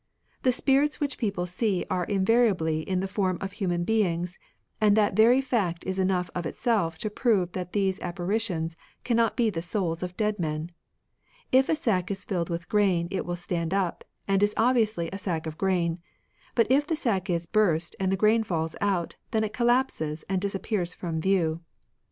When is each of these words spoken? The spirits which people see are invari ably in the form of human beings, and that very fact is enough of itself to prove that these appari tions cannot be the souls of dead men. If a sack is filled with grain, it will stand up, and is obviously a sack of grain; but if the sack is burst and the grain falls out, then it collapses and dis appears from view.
The 0.41 0.51
spirits 0.51 0.99
which 0.99 1.19
people 1.19 1.45
see 1.45 1.85
are 1.91 2.07
invari 2.07 2.49
ably 2.49 2.79
in 2.81 3.01
the 3.01 3.07
form 3.07 3.37
of 3.39 3.51
human 3.51 3.83
beings, 3.83 4.39
and 4.81 4.97
that 4.97 5.15
very 5.15 5.41
fact 5.41 5.83
is 5.85 5.99
enough 5.99 6.27
of 6.33 6.47
itself 6.47 6.97
to 7.05 7.09
prove 7.11 7.51
that 7.51 7.73
these 7.73 7.99
appari 7.99 8.41
tions 8.41 8.75
cannot 9.03 9.37
be 9.37 9.51
the 9.51 9.61
souls 9.61 10.01
of 10.01 10.17
dead 10.17 10.39
men. 10.39 10.71
If 11.51 11.69
a 11.69 11.75
sack 11.75 12.09
is 12.09 12.25
filled 12.25 12.49
with 12.49 12.67
grain, 12.67 13.09
it 13.11 13.27
will 13.27 13.35
stand 13.35 13.75
up, 13.75 14.03
and 14.27 14.41
is 14.41 14.55
obviously 14.57 15.07
a 15.13 15.19
sack 15.19 15.45
of 15.45 15.59
grain; 15.59 15.99
but 16.55 16.65
if 16.71 16.87
the 16.87 16.95
sack 16.95 17.29
is 17.29 17.45
burst 17.45 17.95
and 17.99 18.11
the 18.11 18.17
grain 18.17 18.41
falls 18.43 18.75
out, 18.81 19.17
then 19.29 19.43
it 19.43 19.53
collapses 19.53 20.25
and 20.27 20.41
dis 20.41 20.55
appears 20.55 20.95
from 20.95 21.21
view. 21.21 21.61